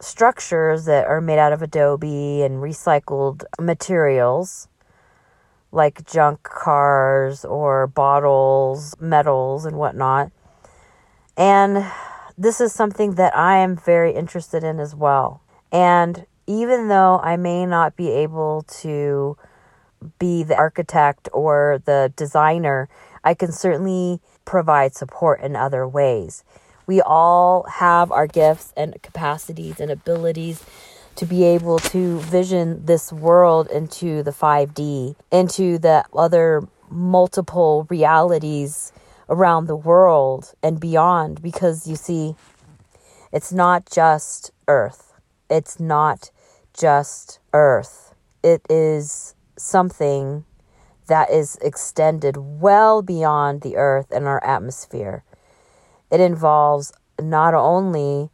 structures 0.00 0.84
that 0.84 1.06
are 1.08 1.20
made 1.20 1.40
out 1.40 1.52
of 1.52 1.62
adobe 1.62 2.42
and 2.42 2.62
recycled 2.62 3.42
materials 3.60 4.68
like 5.72 6.06
junk 6.06 6.44
cars 6.44 7.44
or 7.44 7.88
bottles, 7.88 8.94
metals, 9.00 9.64
and 9.64 9.76
whatnot. 9.76 10.30
And 11.36 11.84
this 12.38 12.60
is 12.60 12.72
something 12.72 13.16
that 13.16 13.36
I 13.36 13.56
am 13.56 13.76
very 13.76 14.14
interested 14.14 14.62
in 14.62 14.78
as 14.78 14.94
well. 14.94 15.42
And 15.72 16.24
even 16.46 16.86
though 16.86 17.18
I 17.20 17.36
may 17.36 17.66
not 17.66 17.96
be 17.96 18.10
able 18.10 18.62
to 18.82 19.36
be 20.18 20.42
the 20.42 20.56
architect 20.56 21.28
or 21.32 21.80
the 21.84 22.12
designer, 22.16 22.88
I 23.22 23.34
can 23.34 23.52
certainly 23.52 24.20
provide 24.44 24.94
support 24.94 25.40
in 25.40 25.56
other 25.56 25.86
ways. 25.88 26.44
We 26.86 27.00
all 27.00 27.64
have 27.64 28.12
our 28.12 28.26
gifts 28.26 28.72
and 28.76 29.00
capacities 29.02 29.80
and 29.80 29.90
abilities 29.90 30.62
to 31.16 31.26
be 31.26 31.44
able 31.44 31.78
to 31.78 32.18
vision 32.20 32.84
this 32.84 33.12
world 33.12 33.70
into 33.70 34.22
the 34.22 34.32
5D, 34.32 35.16
into 35.30 35.78
the 35.78 36.04
other 36.14 36.66
multiple 36.90 37.86
realities 37.88 38.92
around 39.28 39.66
the 39.66 39.76
world 39.76 40.52
and 40.62 40.80
beyond. 40.80 41.40
Because 41.40 41.86
you 41.86 41.96
see, 41.96 42.34
it's 43.32 43.52
not 43.52 43.88
just 43.90 44.50
Earth, 44.68 45.14
it's 45.48 45.80
not 45.80 46.30
just 46.74 47.38
Earth. 47.52 48.14
It 48.42 48.60
is 48.68 49.34
something 49.56 50.44
that 51.06 51.30
is 51.30 51.56
extended 51.60 52.36
well 52.36 53.02
beyond 53.02 53.60
the 53.60 53.76
earth 53.76 54.10
and 54.10 54.26
our 54.26 54.42
atmosphere. 54.44 55.24
It 56.10 56.20
involves 56.20 56.92
not 57.20 57.54
only 57.54 58.30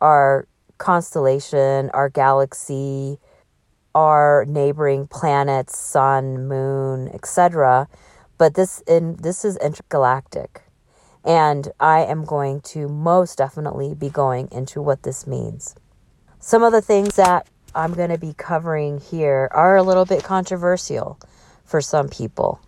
our 0.00 0.46
constellation, 0.78 1.90
our 1.90 2.08
galaxy, 2.08 3.18
our 3.94 4.44
neighboring 4.46 5.06
planets, 5.06 5.78
sun, 5.78 6.46
moon, 6.46 7.08
etc., 7.08 7.88
but 8.38 8.54
this 8.54 8.82
in 8.86 9.16
this 9.16 9.44
is 9.44 9.56
intergalactic. 9.58 10.62
And 11.24 11.72
I 11.80 12.00
am 12.00 12.24
going 12.24 12.60
to 12.72 12.86
most 12.88 13.38
definitely 13.38 13.94
be 13.94 14.10
going 14.10 14.48
into 14.52 14.80
what 14.80 15.02
this 15.02 15.26
means. 15.26 15.74
Some 16.38 16.62
of 16.62 16.72
the 16.72 16.82
things 16.82 17.16
that 17.16 17.48
I'm 17.76 17.92
going 17.92 18.08
to 18.08 18.18
be 18.18 18.32
covering 18.32 18.98
here 18.98 19.48
are 19.52 19.76
a 19.76 19.82
little 19.82 20.06
bit 20.06 20.24
controversial 20.24 21.20
for 21.66 21.82
some 21.82 22.08
people. 22.08 22.58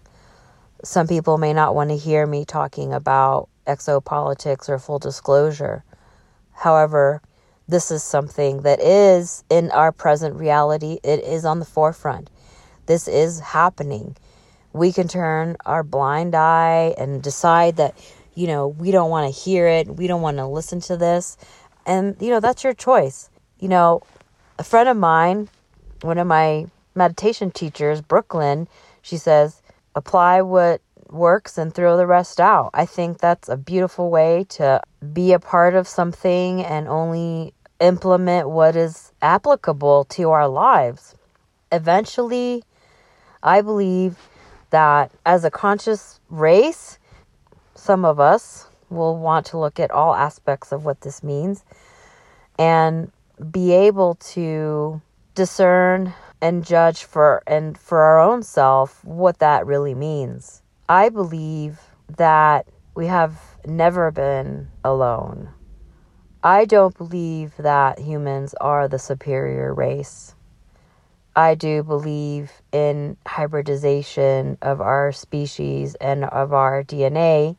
Some 0.85 1.09
people 1.09 1.39
may 1.39 1.55
not 1.55 1.75
want 1.75 1.89
to 1.89 1.97
hear 1.97 2.27
me 2.27 2.45
talking 2.45 2.93
about 2.93 3.49
exopolitics 3.67 4.69
or 4.69 4.79
full 4.79 4.99
disclosure. 4.99 5.83
However, 6.53 7.23
this 7.67 7.91
is 7.91 8.03
something 8.03 8.63
that 8.63 8.81
is 8.81 9.45
in 9.49 9.71
our 9.71 9.93
present 9.93 10.37
reality, 10.37 10.99
it 11.03 11.25
is 11.25 11.47
on 11.47 11.59
the 11.59 11.65
forefront. 11.65 12.29
This 12.85 13.09
is 13.09 13.41
happening. 13.41 14.15
We 14.75 14.93
can 14.93 15.09
turn 15.09 15.57
our 15.65 15.83
blind 15.83 16.35
eye 16.35 16.95
and 16.99 17.23
decide 17.23 17.77
that, 17.77 17.99
you 18.35 18.47
know, 18.47 18.69
we 18.69 18.91
don't 18.91 19.11
want 19.11 19.33
to 19.33 19.41
hear 19.41 19.67
it, 19.67 19.89
we 19.89 20.07
don't 20.07 20.23
want 20.23 20.37
to 20.37 20.47
listen 20.47 20.81
to 20.83 20.99
this. 20.99 21.39
And, 21.87 22.15
you 22.21 22.29
know, 22.29 22.41
that's 22.41 22.63
your 22.63 22.75
choice. 22.75 23.31
You 23.59 23.69
know, 23.69 24.03
a 24.59 24.65
friend 24.65 24.89
of 24.89 24.97
mine, 24.97 25.49
one 26.03 26.19
of 26.19 26.27
my 26.27 26.67
meditation 26.95 27.51
teachers, 27.51 28.01
Brooklyn, 28.01 28.69
she 29.03 29.17
says, 29.17 29.63
apply 29.95 30.43
what 30.43 30.81
works 31.11 31.57
and 31.57 31.73
throw 31.73 31.97
the 31.97 32.07
rest 32.07 32.41
out. 32.41 32.71
I 32.75 32.85
think 32.85 33.19
that's 33.19 33.49
a 33.49 33.57
beautiful 33.57 34.11
way 34.11 34.45
to 34.51 34.83
be 35.13 35.33
a 35.33 35.39
part 35.39 35.75
of 35.75 35.87
something 35.87 36.65
and 36.65 36.89
only 36.89 37.55
implement 37.81 38.51
what 38.51 38.75
is 38.75 39.13
applicable 39.23 40.05
to 40.05 40.31
our 40.31 40.49
lives. 40.49 41.15
Eventually, 41.71 42.65
I 43.43 43.63
believe 43.63 44.17
that 44.71 45.13
as 45.25 45.45
a 45.45 45.51
conscious 45.51 46.21
race, 46.29 46.99
some 47.75 48.05
of 48.05 48.19
us 48.19 48.67
will 48.91 49.17
want 49.17 49.47
to 49.47 49.59
look 49.59 49.79
at 49.79 49.91
all 49.91 50.15
aspects 50.15 50.73
of 50.73 50.85
what 50.85 51.03
this 51.03 51.23
means 51.23 51.65
and 52.59 53.13
be 53.51 53.73
able 53.73 54.17
to 54.17 55.01
discern 55.35 56.15
and 56.41 56.65
judge 56.65 57.05
for 57.05 57.43
and 57.47 57.77
for 57.77 58.01
our 58.01 58.21
own 58.21 58.43
self 58.43 59.05
what 59.05 59.39
that 59.39 59.67
really 59.67 59.95
means. 59.95 60.63
I 60.89 61.09
believe 61.09 61.81
that 62.17 62.67
we 62.95 63.07
have 63.07 63.41
never 63.67 64.11
been 64.11 64.69
alone. 64.85 65.51
I 66.43 66.65
don't 66.65 66.97
believe 66.97 67.55
that 67.59 67.99
humans 67.99 68.55
are 68.61 68.89
the 68.89 68.99
superior 68.99 69.75
race. 69.75 70.35
I 71.35 71.55
do 71.55 71.83
believe 71.83 72.51
in 72.73 73.17
hybridization 73.27 74.59
of 74.63 74.81
our 74.81 75.13
species 75.13 75.95
and 75.97 76.25
of 76.25 76.53
our 76.53 76.83
DNA. 76.83 77.57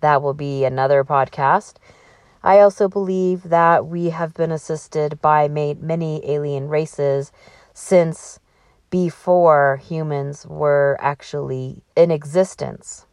That 0.00 0.22
will 0.22 0.34
be 0.34 0.64
another 0.64 1.02
podcast. 1.02 1.74
I 2.42 2.60
also 2.60 2.88
believe 2.88 3.44
that 3.44 3.86
we 3.86 4.10
have 4.10 4.34
been 4.34 4.52
assisted 4.52 5.20
by 5.20 5.48
many 5.48 6.20
alien 6.24 6.68
races 6.68 7.32
since 7.74 8.38
before 8.90 9.80
humans 9.84 10.46
were 10.46 10.96
actually 11.00 11.82
in 11.96 12.10
existence. 12.10 13.06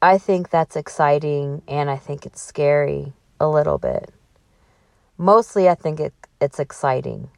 I 0.00 0.18
think 0.18 0.50
that's 0.50 0.76
exciting 0.76 1.62
and 1.66 1.90
I 1.90 1.96
think 1.96 2.24
it's 2.24 2.40
scary 2.40 3.14
a 3.40 3.48
little 3.48 3.78
bit. 3.78 4.12
Mostly, 5.16 5.68
I 5.68 5.74
think 5.74 5.98
it, 5.98 6.14
it's 6.40 6.60
exciting 6.60 7.30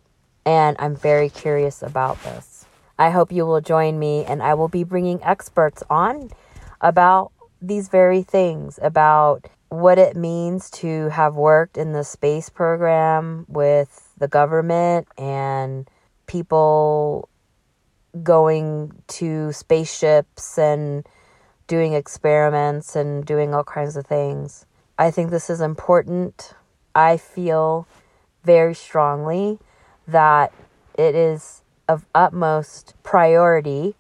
and 0.45 0.77
I'm 0.79 0.95
very 0.95 1.31
curious 1.31 1.83
about 1.83 2.23
this. 2.23 2.67
I 2.99 3.11
hope 3.11 3.33
you 3.33 3.47
will 3.47 3.63
join 3.63 3.99
me 3.99 4.25
and 4.27 4.43
I 4.43 4.53
will 4.55 4.69
be 4.69 4.85
bringing 4.85 5.23
experts 5.23 5.83
on 5.89 6.31
about 6.83 7.33
these 7.63 7.89
very 7.89 8.23
things 8.23 8.79
about 8.83 9.47
what 9.71 9.99
it 9.99 10.17
means 10.17 10.69
to 10.69 11.09
have 11.09 11.37
worked 11.37 11.79
in 11.79 11.93
the 11.93 12.05
space 12.05 12.49
program 12.49 13.47
with 13.49 14.13
the 14.19 14.29
government 14.29 15.09
and 15.17 15.89
people 16.27 17.29
going 18.23 18.93
to 19.07 19.53
spaceships 19.53 20.59
and 20.59 21.09
doing 21.69 21.93
experiments 21.93 22.97
and 22.97 23.25
doing 23.25 23.55
all 23.55 23.63
kinds 23.63 23.97
of 23.97 24.05
things. 24.05 24.67
I 24.99 25.13
think 25.13 25.31
this 25.31 25.49
is 25.49 25.61
important. 25.61 26.53
I 26.95 27.17
feel 27.17 27.87
very 28.43 28.75
strongly 28.75 29.61
that 30.09 30.53
it 30.99 31.15
is 31.15 31.63
of 31.89 32.07
utmost 32.13 32.95
priority 33.05 33.95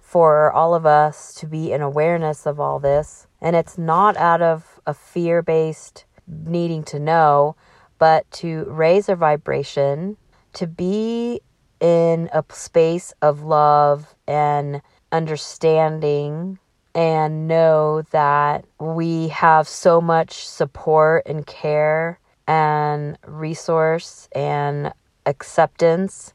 for 0.00 0.52
all 0.52 0.74
of 0.74 0.86
us 0.86 1.34
to 1.34 1.46
be 1.46 1.72
in 1.72 1.82
awareness 1.82 2.46
of 2.46 2.60
all 2.60 2.78
this. 2.78 3.26
And 3.40 3.56
it's 3.56 3.76
not 3.76 4.16
out 4.16 4.42
of 4.42 4.69
a 4.86 4.94
fear 4.94 5.42
based 5.42 6.04
needing 6.26 6.82
to 6.84 6.98
know, 6.98 7.56
but 7.98 8.30
to 8.30 8.64
raise 8.64 9.08
a 9.08 9.16
vibration, 9.16 10.16
to 10.54 10.66
be 10.66 11.40
in 11.80 12.28
a 12.32 12.44
space 12.50 13.12
of 13.22 13.42
love 13.42 14.14
and 14.26 14.82
understanding 15.12 16.58
and 16.94 17.46
know 17.46 18.02
that 18.10 18.64
we 18.78 19.28
have 19.28 19.68
so 19.68 20.00
much 20.00 20.46
support 20.46 21.22
and 21.26 21.46
care 21.46 22.18
and 22.46 23.16
resource 23.26 24.28
and 24.32 24.92
acceptance 25.26 26.34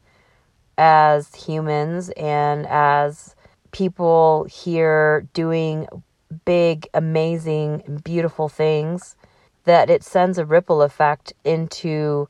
as 0.78 1.34
humans 1.36 2.10
and 2.12 2.66
as 2.68 3.36
people 3.72 4.46
here 4.46 5.28
doing 5.34 5.88
big, 6.44 6.88
amazing, 6.94 8.02
beautiful 8.04 8.50
things 8.50 9.16
that 9.64 9.90
it 9.90 10.04
sends 10.04 10.38
a 10.38 10.46
ripple 10.46 10.82
effect 10.82 11.34
into 11.44 12.28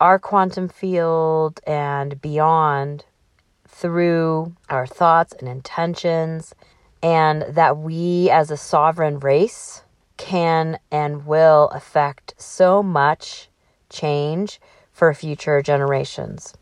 our 0.00 0.18
quantum 0.18 0.68
field 0.68 1.60
and 1.66 2.20
beyond 2.20 3.04
through 3.68 4.54
our 4.68 4.86
thoughts 4.86 5.32
and 5.38 5.48
intentions, 5.48 6.54
and 7.02 7.42
that 7.48 7.78
we 7.78 8.28
as 8.30 8.50
a 8.50 8.56
sovereign 8.56 9.18
race 9.18 9.84
can 10.16 10.78
and 10.90 11.26
will 11.26 11.68
affect 11.68 12.34
so 12.36 12.82
much 12.82 13.48
change 13.88 14.60
for 14.92 15.12
future 15.14 15.62
generations. 15.62 16.54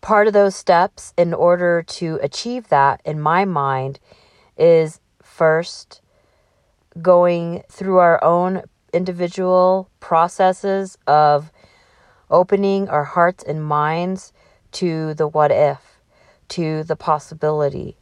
Part 0.00 0.26
of 0.26 0.32
those 0.32 0.56
steps 0.56 1.12
in 1.16 1.34
order 1.34 1.82
to 1.82 2.18
achieve 2.22 2.68
that, 2.68 3.00
in 3.04 3.20
my 3.20 3.44
mind, 3.44 3.98
is 4.56 5.00
first 5.40 6.02
going 7.00 7.62
through 7.70 7.96
our 7.96 8.22
own 8.22 8.62
individual 8.92 9.88
processes 9.98 10.98
of 11.06 11.50
opening 12.28 12.90
our 12.90 13.04
hearts 13.04 13.42
and 13.44 13.64
minds 13.64 14.34
to 14.70 15.14
the 15.14 15.26
what 15.26 15.50
if, 15.50 15.98
to 16.46 16.84
the 16.84 16.94
possibility. 16.94 17.96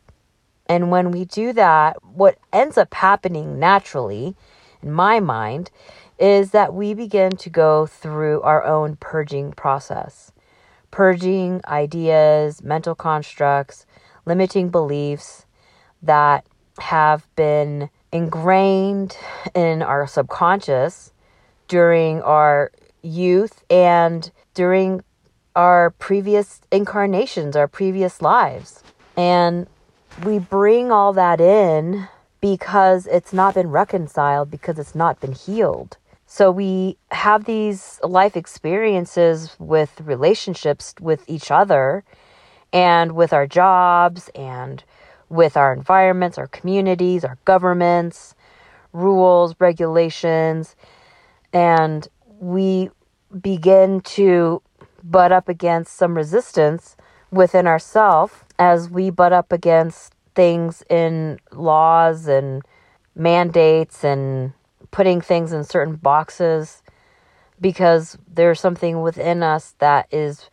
And 0.69 0.91
when 0.91 1.13
we 1.13 1.27
do 1.27 1.53
that, 1.53 2.03
what 2.03 2.39
ends 2.53 2.77
up 2.77 2.93
happening 2.93 3.61
naturally, 3.61 4.35
in 4.83 4.91
my 4.91 5.21
mind, 5.21 5.71
is 6.19 6.51
that 6.51 6.75
we 6.75 6.93
begin 6.93 7.37
to 7.37 7.49
go 7.49 7.87
through 7.87 8.43
our 8.43 8.65
own 8.65 8.97
purging 8.97 9.53
process. 9.53 10.33
Purging 10.91 11.61
ideas, 11.69 12.65
mental 12.65 12.97
constructs, 12.97 13.87
limiting 14.27 14.71
beliefs 14.71 15.47
that 16.03 16.45
have 16.79 17.27
been 17.37 17.91
ingrained 18.13 19.17
in 19.55 19.83
our 19.83 20.07
subconscious 20.07 21.13
during 21.69 22.23
our 22.23 22.71
youth 23.03 23.63
and 23.71 24.31
during 24.55 25.03
our 25.55 25.91
previous 25.91 26.61
incarnations, 26.71 27.57
our 27.57 27.69
previous 27.69 28.23
lives. 28.23 28.83
And 29.17 29.67
we 30.25 30.39
bring 30.39 30.91
all 30.91 31.13
that 31.13 31.41
in 31.41 32.09
because 32.41 33.07
it's 33.07 33.33
not 33.33 33.55
been 33.55 33.71
reconciled, 33.71 34.51
because 34.51 34.79
it's 34.79 34.95
not 34.95 35.21
been 35.21 35.33
healed. 35.33 35.97
So 36.27 36.51
we 36.51 36.97
have 37.11 37.45
these 37.45 37.99
life 38.03 38.37
experiences 38.37 39.57
with 39.59 40.01
relationships 40.03 40.95
with 41.01 41.25
each 41.27 41.51
other 41.51 42.05
and 42.73 43.13
with 43.13 43.33
our 43.33 43.47
jobs 43.47 44.31
and 44.35 44.85
with 45.29 45.57
our 45.57 45.73
environments, 45.73 46.39
our 46.39 46.47
communities, 46.47 47.25
our 47.25 47.39
governments, 47.45 48.35
rules, 48.93 49.55
regulations, 49.59 50.77
and 51.53 52.09
we 52.41 52.91
begin 53.41 54.01
to 54.01 54.63
butt 55.03 55.33
up 55.33 55.49
against 55.49 55.95
some 55.97 56.15
resistance 56.15 56.97
within 57.31 57.67
ourselves 57.67 58.33
as 58.59 58.89
we 58.89 59.11
butt 59.11 59.33
up 59.33 59.53
against 59.53 60.15
things 60.35 60.83
in 60.89 61.39
laws 61.53 62.27
and 62.27 62.63
mandates 63.15 64.05
and 64.05 64.53
putting 64.91 65.21
things 65.21 65.53
in 65.53 65.65
certain 65.65 65.97
boxes 65.97 66.83
because 67.61 68.17
there's 68.33 68.61
something 68.61 69.03
within 69.03 69.43
us 69.43 69.75
that 69.79 70.07
is 70.13 70.49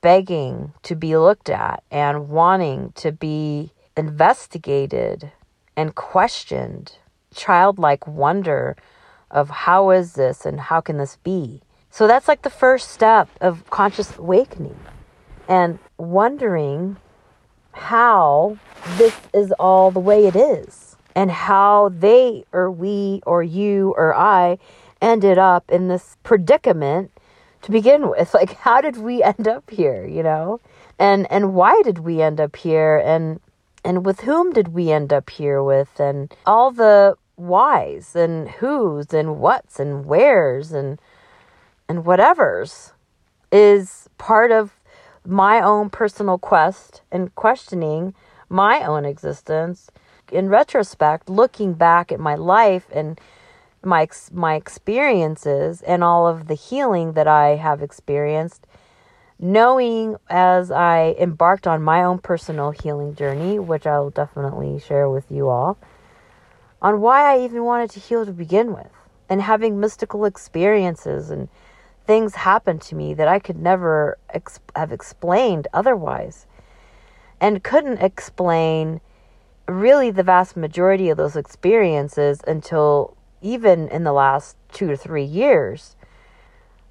begging 0.00 0.72
to 0.82 0.94
be 0.94 1.16
looked 1.16 1.48
at 1.48 1.82
and 1.90 2.28
wanting 2.28 2.92
to 2.94 3.12
be 3.12 3.72
investigated 3.96 5.32
and 5.76 5.94
questioned. 5.94 6.98
Childlike 7.34 8.06
wonder 8.06 8.76
of 9.30 9.50
how 9.50 9.90
is 9.90 10.12
this 10.12 10.46
and 10.46 10.60
how 10.60 10.80
can 10.80 10.98
this 10.98 11.16
be? 11.24 11.62
So 11.90 12.06
that's 12.06 12.28
like 12.28 12.42
the 12.42 12.50
first 12.50 12.90
step 12.90 13.28
of 13.40 13.68
conscious 13.70 14.16
awakening 14.16 14.78
and 15.48 15.78
wondering 15.98 16.96
how 17.72 18.58
this 18.96 19.16
is 19.32 19.52
all 19.58 19.90
the 19.90 20.00
way 20.00 20.26
it 20.26 20.36
is 20.36 20.96
and 21.14 21.30
how 21.30 21.90
they 21.90 22.44
or 22.52 22.70
we 22.70 23.20
or 23.26 23.42
you 23.42 23.94
or 23.96 24.14
I 24.14 24.58
ended 25.00 25.38
up 25.38 25.70
in 25.70 25.88
this 25.88 26.16
predicament 26.22 27.10
to 27.62 27.70
begin 27.70 28.08
with. 28.08 28.34
Like, 28.34 28.54
how 28.54 28.80
did 28.80 28.96
we 28.96 29.22
end 29.22 29.46
up 29.46 29.70
here, 29.70 30.06
you 30.06 30.22
know? 30.22 30.60
And, 30.98 31.30
and 31.30 31.54
why 31.54 31.80
did 31.82 32.00
we 32.00 32.22
end 32.22 32.40
up 32.40 32.56
here? 32.56 33.02
And, 33.04 33.40
and 33.84 34.06
with 34.06 34.20
whom 34.20 34.52
did 34.52 34.68
we 34.68 34.90
end 34.90 35.12
up 35.12 35.30
here 35.30 35.62
with? 35.62 36.00
And 36.00 36.34
all 36.46 36.70
the 36.70 37.16
whys 37.36 38.16
and 38.16 38.48
who's 38.48 39.12
and 39.12 39.38
what's 39.38 39.78
and 39.78 40.06
where's 40.06 40.72
and, 40.72 41.00
and 41.88 42.04
whatever's 42.04 42.92
is 43.52 44.08
part 44.16 44.50
of 44.50 44.72
my 45.26 45.60
own 45.60 45.90
personal 45.90 46.38
quest 46.38 47.02
and 47.12 47.34
questioning 47.34 48.14
my 48.48 48.82
own 48.84 49.04
existence. 49.04 49.90
In 50.32 50.48
retrospect, 50.48 51.28
looking 51.28 51.74
back 51.74 52.10
at 52.10 52.20
my 52.20 52.34
life 52.34 52.86
and 52.92 53.20
my 53.84 54.08
my 54.32 54.54
experiences 54.54 55.82
and 55.82 56.02
all 56.02 56.26
of 56.26 56.48
the 56.48 56.54
healing 56.54 57.12
that 57.12 57.28
I 57.28 57.56
have 57.56 57.82
experienced, 57.82 58.66
knowing 59.38 60.16
as 60.28 60.70
I 60.70 61.14
embarked 61.18 61.66
on 61.66 61.82
my 61.82 62.02
own 62.02 62.18
personal 62.18 62.70
healing 62.70 63.14
journey, 63.14 63.58
which 63.58 63.86
I'll 63.86 64.10
definitely 64.10 64.78
share 64.78 65.08
with 65.08 65.30
you 65.30 65.48
all, 65.48 65.76
on 66.80 67.00
why 67.00 67.34
I 67.34 67.40
even 67.44 67.64
wanted 67.64 67.90
to 67.90 68.00
heal 68.00 68.24
to 68.24 68.32
begin 68.32 68.72
with, 68.72 68.90
and 69.28 69.42
having 69.42 69.80
mystical 69.80 70.24
experiences 70.24 71.30
and 71.30 71.48
things 72.06 72.34
happen 72.34 72.78
to 72.78 72.94
me 72.94 73.14
that 73.14 73.28
I 73.28 73.38
could 73.38 73.58
never 73.58 74.18
ex- 74.30 74.60
have 74.76 74.92
explained 74.92 75.66
otherwise, 75.72 76.46
and 77.40 77.64
couldn't 77.64 77.98
explain 77.98 79.00
really 79.66 80.10
the 80.10 80.22
vast 80.22 80.56
majority 80.56 81.08
of 81.08 81.16
those 81.16 81.36
experiences 81.36 82.40
until 82.46 83.16
even 83.40 83.88
in 83.88 84.04
the 84.04 84.12
last 84.12 84.56
two 84.72 84.86
to 84.88 84.96
three 84.96 85.24
years 85.24 85.96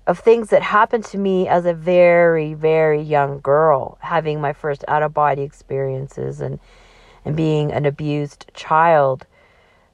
of 0.05 0.19
things 0.19 0.49
that 0.49 0.61
happened 0.61 1.05
to 1.05 1.17
me 1.17 1.47
as 1.47 1.65
a 1.65 1.73
very, 1.73 2.53
very 2.53 3.01
young 3.01 3.39
girl, 3.39 3.97
having 4.01 4.41
my 4.41 4.51
first 4.51 4.83
out 4.87 5.03
of 5.03 5.13
body 5.13 5.43
experiences 5.43 6.41
and, 6.41 6.59
and 7.23 7.35
being 7.35 7.71
an 7.71 7.85
abused 7.85 8.51
child 8.53 9.25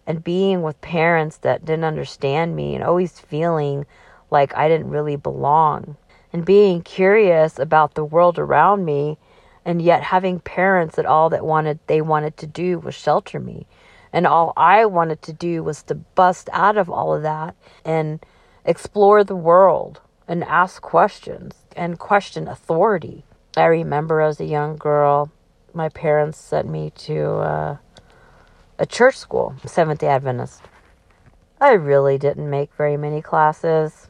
and 0.08 0.24
being 0.24 0.63
with 0.63 0.82
parents 0.82 1.38
that 1.38 1.63
didn't 1.63 1.84
understand 1.84 2.56
me 2.56 2.74
and 2.74 2.84
always 2.84 3.19
feeling 3.19 3.86
like 4.32 4.56
I 4.58 4.67
didn't 4.67 4.89
really 4.89 5.15
belong 5.15 5.95
and 6.34 6.43
being 6.43 6.82
curious 6.82 7.60
about 7.60 7.93
the 7.93 8.04
world 8.04 8.39
around 8.39 8.86
me 8.86 9.19
and 9.65 9.82
yet 9.82 10.02
having 10.02 10.39
parents 10.39 10.95
that 10.95 11.06
all 11.06 11.30
that 11.30 11.45
wanted 11.45 11.80
they 11.86 12.02
wanted 12.02 12.38
to 12.38 12.48
do 12.48 12.80
was 12.80 12.95
shelter 12.95 13.39
me. 13.39 13.67
And 14.12 14.26
all 14.26 14.54
I 14.58 14.86
wanted 14.86 15.22
to 15.24 15.34
do 15.34 15.63
was 15.63 15.84
to 15.84 15.95
bust 15.95 16.50
out 16.52 16.78
of 16.78 16.89
all 16.89 17.13
of 17.13 17.22
that 17.22 17.56
and 17.86 18.26
explore 18.65 19.24
the 19.24 19.36
world 19.36 20.02
and 20.28 20.43
ask 20.43 20.82
questions 20.82 21.56
and 21.76 22.00
question 22.00 22.48
authority. 22.48 23.26
I 23.58 23.65
remember 23.65 24.22
as 24.22 24.39
a 24.39 24.45
young 24.45 24.78
girl, 24.78 25.32
my 25.74 25.89
parents 25.89 26.38
sent 26.38 26.67
me 26.67 26.91
to 26.91 27.26
uh, 27.38 27.78
a 28.78 28.86
church 28.86 29.17
school, 29.17 29.56
Seventh 29.65 30.00
day 30.00 30.08
Adventist. 30.08 30.62
I 31.62 31.72
really 31.74 32.17
didn't 32.17 32.50
make 32.50 32.74
very 32.76 32.98
many 32.98 33.22
classes. 33.22 34.08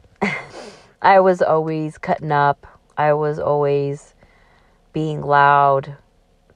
I 1.02 1.20
was 1.20 1.42
always 1.42 1.98
cutting 1.98 2.32
up, 2.32 2.66
I 2.96 3.14
was 3.14 3.38
always 3.38 4.14
being 4.92 5.22
loud, 5.22 5.96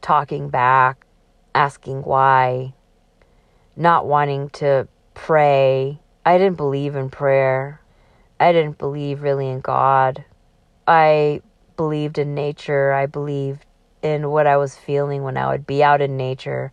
talking 0.00 0.48
back, 0.50 1.07
asking 1.54 2.02
why 2.02 2.74
not 3.76 4.07
wanting 4.07 4.50
to 4.50 4.88
pray. 5.14 5.98
I 6.24 6.38
didn't 6.38 6.57
believe 6.57 6.96
in 6.96 7.11
prayer. 7.11 7.80
I 8.40 8.53
didn't 8.53 8.79
believe 8.79 9.23
really 9.23 9.49
in 9.49 9.61
God. 9.61 10.25
I 10.87 11.40
believed 11.77 12.18
in 12.18 12.35
nature. 12.35 12.92
I 12.92 13.07
believed 13.07 13.64
in 14.03 14.31
what 14.31 14.47
I 14.47 14.57
was 14.57 14.77
feeling 14.77 15.23
when 15.23 15.37
I 15.37 15.51
would 15.51 15.66
be 15.66 15.83
out 15.83 16.01
in 16.01 16.16
nature. 16.16 16.73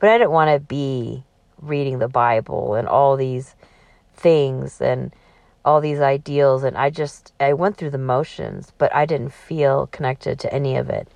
But 0.00 0.10
I 0.10 0.18
didn't 0.18 0.32
want 0.32 0.50
to 0.50 0.60
be 0.60 1.24
reading 1.60 1.98
the 1.98 2.08
Bible 2.08 2.74
and 2.74 2.88
all 2.88 3.16
these 3.16 3.54
things 4.14 4.80
and 4.80 5.14
all 5.64 5.80
these 5.80 6.00
ideals. 6.00 6.64
And 6.64 6.76
I 6.76 6.90
just, 6.90 7.32
I 7.38 7.52
went 7.52 7.76
through 7.76 7.90
the 7.90 7.98
motions, 7.98 8.72
but 8.76 8.94
I 8.94 9.06
didn't 9.06 9.32
feel 9.32 9.86
connected 9.88 10.38
to 10.40 10.52
any 10.52 10.76
of 10.76 10.90
it. 10.90 11.08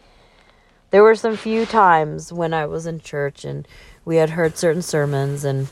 There 0.90 1.03
were 1.03 1.16
some 1.16 1.37
few 1.37 1.66
times 1.66 2.33
when 2.33 2.55
I 2.55 2.64
was 2.64 2.87
in 2.87 3.01
church 3.01 3.44
and 3.44 3.68
we 4.05 4.16
had 4.16 4.31
heard 4.31 4.57
certain 4.57 4.81
sermons 4.81 5.44
and 5.44 5.68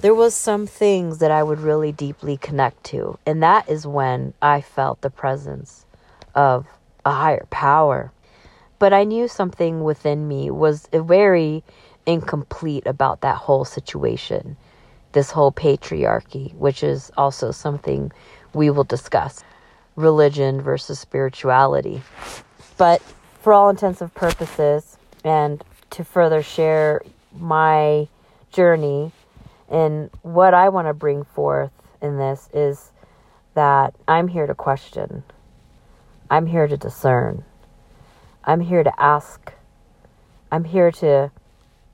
there 0.00 0.14
was 0.14 0.34
some 0.34 0.66
things 0.66 1.18
that 1.18 1.30
I 1.30 1.42
would 1.42 1.60
really 1.60 1.92
deeply 1.92 2.36
connect 2.36 2.84
to. 2.84 3.18
And 3.26 3.42
that 3.42 3.68
is 3.68 3.86
when 3.86 4.34
I 4.42 4.60
felt 4.60 5.00
the 5.00 5.10
presence 5.10 5.86
of 6.34 6.66
a 7.04 7.12
higher 7.12 7.46
power. 7.50 8.12
But 8.78 8.92
I 8.92 9.04
knew 9.04 9.26
something 9.26 9.82
within 9.82 10.28
me 10.28 10.50
was 10.50 10.88
very 10.92 11.64
incomplete 12.04 12.86
about 12.86 13.22
that 13.22 13.36
whole 13.36 13.64
situation, 13.64 14.56
this 15.12 15.30
whole 15.30 15.50
patriarchy, 15.50 16.54
which 16.54 16.82
is 16.82 17.10
also 17.16 17.50
something 17.50 18.12
we 18.52 18.70
will 18.70 18.84
discuss 18.84 19.42
religion 19.96 20.60
versus 20.60 21.00
spirituality. 21.00 22.02
But 22.76 23.00
for 23.40 23.54
all 23.54 23.70
intents 23.70 24.02
intensive 24.02 24.14
purposes, 24.14 24.98
and 25.24 25.64
to 25.90 26.04
further 26.04 26.42
share 26.42 27.00
my 27.38 28.08
journey 28.52 29.12
and 29.68 30.10
what 30.22 30.54
I 30.54 30.68
want 30.68 30.88
to 30.88 30.94
bring 30.94 31.24
forth 31.24 31.72
in 32.00 32.18
this 32.18 32.48
is 32.52 32.92
that 33.54 33.94
I'm 34.06 34.28
here 34.28 34.46
to 34.46 34.54
question. 34.54 35.24
I'm 36.30 36.46
here 36.46 36.66
to 36.66 36.76
discern. 36.76 37.44
I'm 38.44 38.60
here 38.60 38.84
to 38.84 38.92
ask. 39.00 39.52
I'm 40.52 40.64
here 40.64 40.90
to 40.92 41.30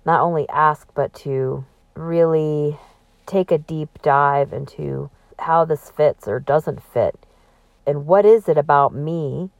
not 0.05 0.21
only 0.21 0.49
ask, 0.49 0.89
but 0.95 1.15
to 1.15 1.65
really 1.95 2.79
take 3.27 3.51
a 3.51 3.59
deep 3.59 4.03
dive 4.03 4.53
into 4.53 5.11
how 5.39 5.65
this 5.65 5.91
fits 5.91 6.29
or 6.29 6.41
doesn't 6.41 6.83
fit. 6.83 7.27
And 7.87 8.07
what 8.07 8.25
is 8.25 8.49
it 8.49 8.59
about 8.59 8.95
me 8.95 9.51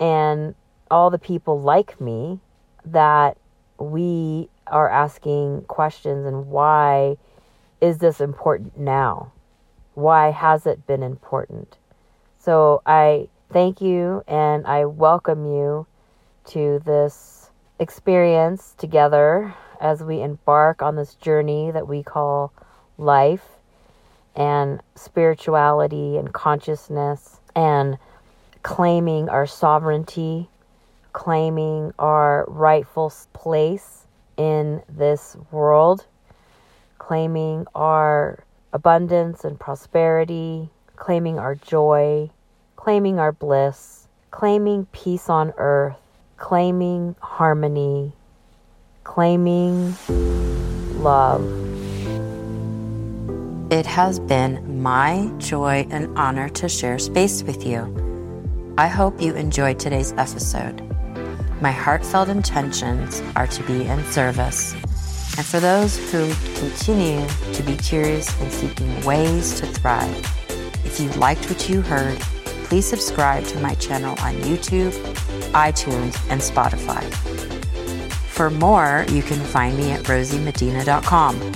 and 0.00 0.54
all 0.90 1.10
the 1.10 1.18
people 1.18 1.60
like 1.60 2.00
me 2.00 2.40
that 2.84 3.36
we 3.78 4.48
are 4.66 4.88
asking 4.88 5.62
questions 5.62 6.26
and 6.26 6.48
why 6.48 7.16
is 7.80 7.98
this 7.98 8.20
important 8.20 8.78
now? 8.78 9.32
Why 9.94 10.30
has 10.30 10.66
it 10.66 10.86
been 10.86 11.02
important? 11.02 11.76
So 12.38 12.82
I 12.86 13.28
thank 13.52 13.80
you 13.80 14.22
and 14.26 14.66
I 14.66 14.84
welcome 14.84 15.44
you 15.46 15.86
to 16.46 16.80
this 16.84 17.50
experience 17.78 18.74
together 18.78 19.54
as 19.80 20.02
we 20.02 20.22
embark 20.22 20.82
on 20.82 20.96
this 20.96 21.14
journey 21.14 21.70
that 21.70 21.86
we 21.86 22.02
call 22.02 22.52
life 22.96 23.44
and 24.34 24.80
spirituality 24.94 26.16
and 26.16 26.32
consciousness 26.32 27.40
and 27.54 27.98
claiming 28.62 29.28
our 29.28 29.46
sovereignty, 29.46 30.48
claiming 31.12 31.92
our 31.98 32.44
rightful 32.48 33.12
place 33.32 34.06
in 34.36 34.82
this 34.88 35.36
world, 35.50 36.06
claiming 37.08 37.66
our 37.74 38.44
abundance 38.74 39.42
and 39.42 39.58
prosperity, 39.58 40.68
claiming 40.96 41.38
our 41.38 41.54
joy, 41.54 42.28
claiming 42.76 43.18
our 43.18 43.32
bliss, 43.32 44.06
claiming 44.30 44.84
peace 44.92 45.30
on 45.30 45.50
earth, 45.56 45.96
claiming 46.36 47.16
harmony, 47.20 48.12
claiming 49.04 49.94
love. 51.02 51.42
It 53.72 53.86
has 53.86 54.20
been 54.20 54.82
my 54.82 55.32
joy 55.38 55.86
and 55.90 56.14
honor 56.18 56.50
to 56.50 56.68
share 56.68 56.98
space 56.98 57.42
with 57.42 57.66
you. 57.66 58.74
I 58.76 58.88
hope 58.88 59.22
you 59.22 59.34
enjoyed 59.34 59.78
today's 59.78 60.12
episode. 60.18 60.82
My 61.62 61.72
heartfelt 61.72 62.28
intentions 62.28 63.22
are 63.34 63.46
to 63.46 63.62
be 63.62 63.86
in 63.86 64.04
service. 64.12 64.74
And 65.38 65.46
for 65.46 65.60
those 65.60 65.96
who 66.10 66.34
continue 66.58 67.24
to 67.52 67.62
be 67.62 67.76
curious 67.76 68.28
and 68.40 68.50
seeking 68.50 69.04
ways 69.04 69.60
to 69.60 69.66
thrive, 69.66 70.12
if 70.84 70.98
you 70.98 71.08
liked 71.10 71.48
what 71.48 71.68
you 71.68 71.80
heard, 71.80 72.18
please 72.64 72.84
subscribe 72.84 73.44
to 73.44 73.60
my 73.60 73.74
channel 73.76 74.18
on 74.18 74.34
YouTube, 74.42 74.90
iTunes, 75.52 76.18
and 76.28 76.40
Spotify. 76.40 77.04
For 78.24 78.50
more, 78.50 79.06
you 79.10 79.22
can 79.22 79.38
find 79.38 79.76
me 79.76 79.92
at 79.92 80.02
rosiemedina.com. 80.06 81.52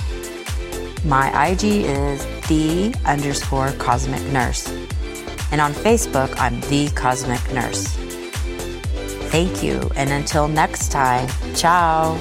My 1.03 1.47
IG 1.49 1.63
is 1.63 2.25
the 2.47 2.95
underscore 3.03 3.73
cosmic 3.73 4.23
nurse. 4.31 4.65
And 5.51 5.59
on 5.59 5.73
Facebook, 5.73 6.33
I'm 6.39 6.61
the 6.69 6.89
cosmic 6.91 7.41
nurse. 7.51 7.87
Thank 9.29 9.61
you. 9.61 9.91
And 9.97 10.09
until 10.09 10.47
next 10.47 10.89
time, 10.89 11.27
ciao. 11.53 12.17